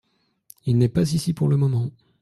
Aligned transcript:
Il 0.65 0.79
n’est 0.79 0.89
pas 0.89 1.13
ici 1.13 1.31
pour 1.31 1.47
le 1.47 1.57
moment. 1.57 1.91